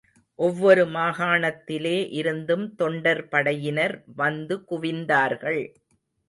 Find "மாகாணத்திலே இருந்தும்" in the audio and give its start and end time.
0.85-2.65